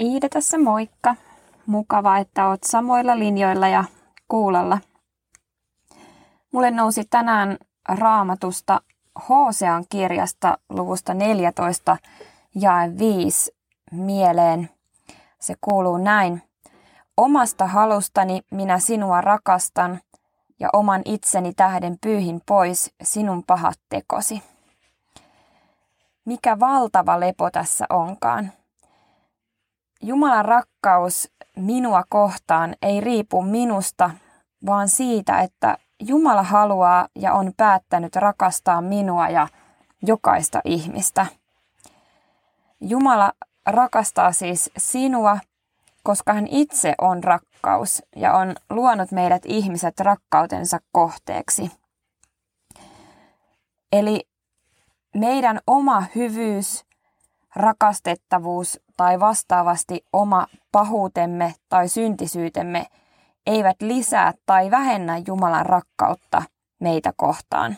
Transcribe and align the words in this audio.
Iida 0.00 0.28
tässä 0.28 0.58
moikka. 0.58 1.16
Mukava, 1.66 2.18
että 2.18 2.48
oot 2.48 2.64
samoilla 2.64 3.18
linjoilla 3.18 3.68
ja 3.68 3.84
kuulolla. 4.28 4.78
Mulle 6.52 6.70
nousi 6.70 7.04
tänään 7.04 7.58
raamatusta 7.88 8.80
Hosean 9.28 9.84
kirjasta 9.88 10.58
luvusta 10.68 11.14
14 11.14 11.96
ja 12.54 12.72
5 12.98 13.56
mieleen. 13.92 14.70
Se 15.40 15.54
kuuluu 15.60 15.96
näin. 15.96 16.42
Omasta 17.16 17.66
halustani 17.66 18.40
minä 18.50 18.78
sinua 18.78 19.20
rakastan 19.20 20.00
ja 20.60 20.68
oman 20.72 21.02
itseni 21.04 21.54
tähden 21.54 21.98
pyyhin 22.00 22.40
pois 22.46 22.94
sinun 23.02 23.42
pahat 23.46 23.80
tekosi. 23.88 24.42
Mikä 26.24 26.60
valtava 26.60 27.20
lepo 27.20 27.50
tässä 27.50 27.86
onkaan. 27.90 28.52
Jumalan 30.02 30.44
rakkaus 30.44 31.30
minua 31.56 32.04
kohtaan 32.08 32.74
ei 32.82 33.00
riipu 33.00 33.42
minusta, 33.42 34.10
vaan 34.66 34.88
siitä, 34.88 35.40
että 35.40 35.78
Jumala 36.00 36.42
haluaa 36.42 37.08
ja 37.14 37.34
on 37.34 37.52
päättänyt 37.56 38.16
rakastaa 38.16 38.80
minua 38.80 39.28
ja 39.28 39.48
jokaista 40.02 40.60
ihmistä. 40.64 41.26
Jumala 42.80 43.32
rakastaa 43.66 44.32
siis 44.32 44.70
sinua, 44.78 45.38
koska 46.02 46.32
hän 46.32 46.46
itse 46.46 46.94
on 46.98 47.24
rakkaus 47.24 48.02
ja 48.16 48.34
on 48.34 48.54
luonut 48.70 49.12
meidät 49.12 49.42
ihmiset 49.46 50.00
rakkautensa 50.00 50.78
kohteeksi. 50.92 51.70
Eli 53.92 54.28
meidän 55.14 55.60
oma 55.66 56.04
hyvyys, 56.14 56.85
rakastettavuus 57.56 58.80
tai 58.96 59.20
vastaavasti 59.20 60.04
oma 60.12 60.46
pahuutemme 60.72 61.54
tai 61.68 61.88
syntisyytemme 61.88 62.86
eivät 63.46 63.82
lisää 63.82 64.32
tai 64.46 64.70
vähennä 64.70 65.18
Jumalan 65.26 65.66
rakkautta 65.66 66.42
meitä 66.80 67.12
kohtaan. 67.16 67.76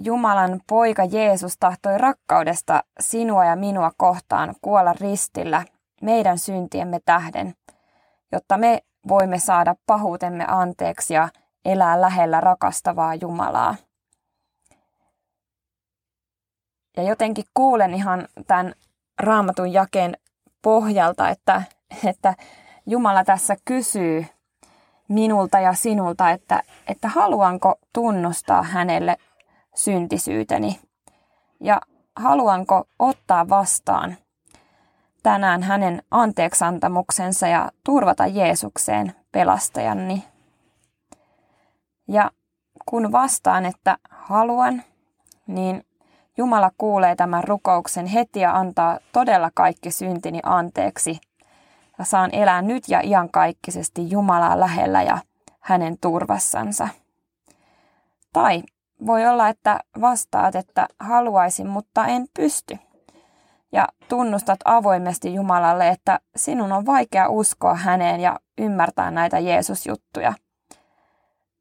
Jumalan 0.00 0.60
poika 0.68 1.04
Jeesus 1.04 1.56
tahtoi 1.60 1.98
rakkaudesta 1.98 2.84
sinua 3.00 3.44
ja 3.44 3.56
minua 3.56 3.90
kohtaan 3.96 4.54
kuolla 4.62 4.92
ristillä 5.00 5.64
meidän 6.02 6.38
syntiemme 6.38 7.00
tähden, 7.04 7.54
jotta 8.32 8.58
me 8.58 8.82
voimme 9.08 9.38
saada 9.38 9.74
pahuutemme 9.86 10.44
anteeksi 10.48 11.14
ja 11.14 11.28
elää 11.64 12.00
lähellä 12.00 12.40
rakastavaa 12.40 13.14
Jumalaa. 13.14 13.74
Ja 16.96 17.02
jotenkin 17.02 17.44
kuulen 17.54 17.94
ihan 17.94 18.28
tämän 18.46 18.74
raamatun 19.18 19.72
jakeen 19.72 20.16
pohjalta, 20.62 21.28
että, 21.28 21.62
että 22.04 22.34
Jumala 22.86 23.24
tässä 23.24 23.56
kysyy 23.64 24.26
minulta 25.08 25.60
ja 25.60 25.74
sinulta, 25.74 26.30
että, 26.30 26.62
että 26.86 27.08
haluanko 27.08 27.74
tunnustaa 27.92 28.62
hänelle 28.62 29.16
syntisyyteni 29.74 30.80
ja 31.60 31.80
haluanko 32.16 32.84
ottaa 32.98 33.48
vastaan 33.48 34.16
tänään 35.22 35.62
hänen 35.62 36.02
anteeksantamuksensa 36.10 37.48
ja 37.48 37.70
turvata 37.84 38.26
Jeesukseen 38.26 39.12
pelastajani. 39.32 40.24
Ja 42.08 42.30
kun 42.86 43.12
vastaan, 43.12 43.66
että 43.66 43.98
haluan, 44.10 44.82
niin 45.46 45.84
Jumala 46.36 46.70
kuulee 46.78 47.16
tämän 47.16 47.44
rukouksen 47.44 48.06
heti 48.06 48.40
ja 48.40 48.56
antaa 48.56 48.98
todella 49.12 49.50
kaikki 49.54 49.90
syntini 49.90 50.40
anteeksi. 50.42 51.20
Ja 51.98 52.04
saan 52.04 52.34
elää 52.34 52.62
nyt 52.62 52.88
ja 52.88 53.00
iankaikkisesti 53.04 54.10
Jumalaa 54.10 54.60
lähellä 54.60 55.02
ja 55.02 55.18
hänen 55.60 55.96
turvassansa. 56.00 56.88
Tai 58.32 58.62
voi 59.06 59.26
olla, 59.26 59.48
että 59.48 59.80
vastaat, 60.00 60.56
että 60.56 60.88
haluaisin, 61.00 61.66
mutta 61.66 62.06
en 62.06 62.26
pysty. 62.34 62.78
Ja 63.72 63.88
tunnustat 64.08 64.58
avoimesti 64.64 65.34
Jumalalle, 65.34 65.88
että 65.88 66.20
sinun 66.36 66.72
on 66.72 66.86
vaikea 66.86 67.28
uskoa 67.28 67.74
häneen 67.74 68.20
ja 68.20 68.40
ymmärtää 68.58 69.10
näitä 69.10 69.38
Jeesus-juttuja– 69.38 70.32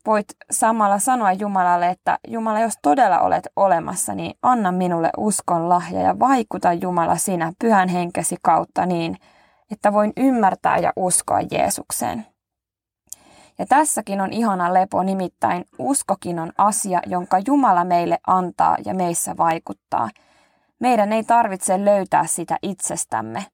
voit 0.05 0.27
samalla 0.51 0.99
sanoa 0.99 1.31
Jumalalle, 1.31 1.89
että 1.89 2.19
Jumala, 2.27 2.59
jos 2.59 2.73
todella 2.81 3.19
olet 3.19 3.47
olemassa, 3.55 4.15
niin 4.15 4.33
anna 4.41 4.71
minulle 4.71 5.09
uskon 5.17 5.69
lahja 5.69 6.01
ja 6.01 6.19
vaikuta 6.19 6.73
Jumala 6.73 7.15
sinä 7.15 7.53
pyhän 7.59 7.89
henkesi 7.89 8.35
kautta 8.41 8.85
niin, 8.85 9.17
että 9.71 9.93
voin 9.93 10.13
ymmärtää 10.17 10.77
ja 10.77 10.93
uskoa 10.95 11.39
Jeesukseen. 11.51 12.25
Ja 13.59 13.65
tässäkin 13.65 14.21
on 14.21 14.33
ihana 14.33 14.73
lepo, 14.73 15.03
nimittäin 15.03 15.65
uskokin 15.79 16.39
on 16.39 16.51
asia, 16.57 17.01
jonka 17.05 17.39
Jumala 17.47 17.83
meille 17.83 18.17
antaa 18.27 18.77
ja 18.85 18.93
meissä 18.93 19.37
vaikuttaa. 19.37 20.09
Meidän 20.79 21.13
ei 21.13 21.23
tarvitse 21.23 21.85
löytää 21.85 22.25
sitä 22.25 22.57
itsestämme. 22.61 23.45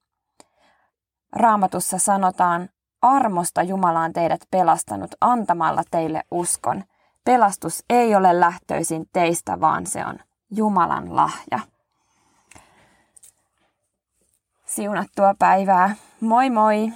Raamatussa 1.35 1.97
sanotaan, 1.97 2.69
armosta 3.15 3.63
Jumala 3.63 3.99
on 3.99 4.13
teidät 4.13 4.41
pelastanut 4.51 5.15
antamalla 5.21 5.83
teille 5.91 6.23
uskon. 6.31 6.83
Pelastus 7.23 7.83
ei 7.89 8.15
ole 8.15 8.39
lähtöisin 8.39 9.05
teistä, 9.13 9.61
vaan 9.61 9.87
se 9.87 10.05
on 10.05 10.19
Jumalan 10.51 11.15
lahja. 11.15 11.59
Siunattua 14.65 15.35
päivää. 15.39 15.95
Moi 16.21 16.49
moi! 16.49 16.91